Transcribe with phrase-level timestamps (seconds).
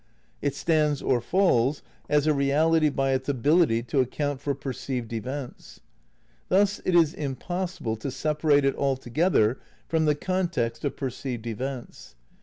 [0.41, 5.79] It stands or falls as a reality by its ability to account for perceived events.
[6.49, 12.15] Thus it is impossible to separate it altogether from the context of perceived events.